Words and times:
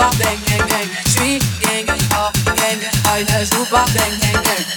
super, 0.00 0.18
bang, 0.18 0.38
bang, 0.46 0.68
bang. 0.68 0.88
Je 1.04 1.10
suis 1.10 1.38
gang, 1.60 1.98
oh, 2.16 2.30
gang, 2.56 2.80
oh, 3.06 3.44
super, 3.44 3.84
bang, 3.94 4.18
bang, 4.20 4.42
bang. 4.42 4.69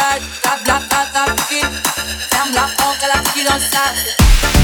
parle, 0.00 0.26
ta 0.40 0.58
bla 0.64 0.78
bla 0.88 1.06
bla, 1.12 1.34
femme 2.30 2.54
la 2.54 2.66
honte, 2.78 3.06
la 3.12 3.22
fidançade. 3.32 4.59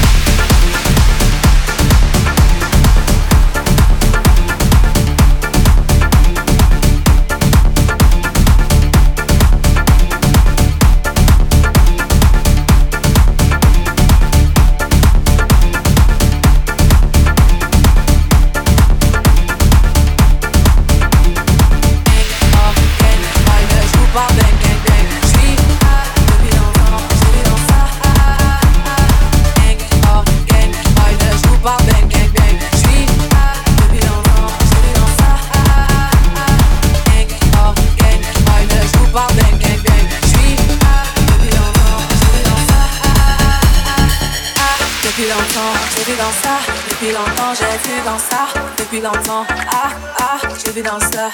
Depuis 45.17 45.29
longtemps, 45.29 45.73
j'ai 45.95 46.03
vu 46.03 46.17
dans 46.17 46.31
ça. 46.31 46.59
Depuis 46.89 47.11
longtemps, 47.11 47.53
j'ai 47.57 47.89
vu 47.89 48.01
dans 48.05 48.19
ça. 48.19 48.47
Depuis 48.77 49.01
longtemps, 49.01 49.45
ah 49.71 49.89
ah, 50.19 50.37
j'ai 50.63 50.71
vu 50.71 50.83
dans 50.83 50.99
ça. 50.99 51.31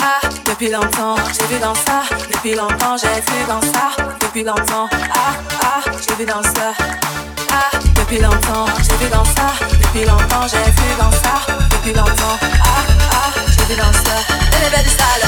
Ah, 0.00 0.20
depuis 0.46 0.70
longtemps, 0.70 1.16
j'ai 1.32 1.44
vu 1.46 1.58
dans 1.58 1.74
ça. 1.74 2.02
Depuis 2.30 2.54
longtemps, 2.54 2.96
j'ai 2.96 3.20
vu 3.20 3.46
dans 3.48 3.60
ça. 3.60 3.90
Depuis 4.20 4.44
longtemps, 4.44 4.88
ah 5.12 5.34
ah, 5.60 5.80
j'ai 6.00 6.14
vu 6.14 6.24
dans 6.24 6.42
ça. 6.42 6.70
Bébé 14.60 14.82
du 14.84 14.90
sale, 14.90 14.98
allo 15.00 15.16
allo 15.16 15.19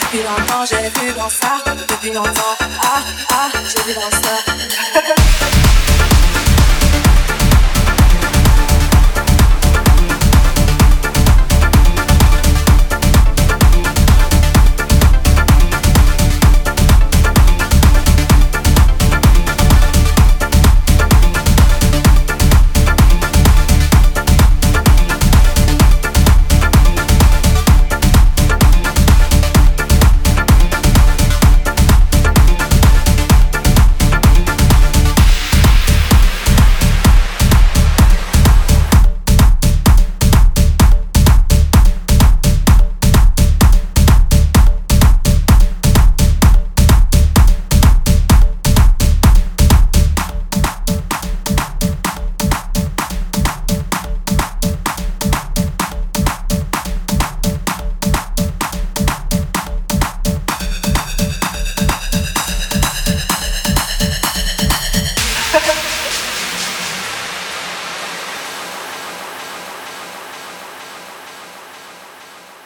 Depuis 0.00 0.22
longtemps, 0.22 0.64
j'ai 0.64 0.88
vu 1.00 1.12
dans 1.14 1.28
ça. 1.28 1.62
Depuis 1.88 2.12
longtemps, 2.12 2.56
ah 2.60 3.02
ah, 3.30 3.48
j'ai 3.64 3.82
vu 3.92 3.94
dans 3.94 4.10
ça. 4.10 4.34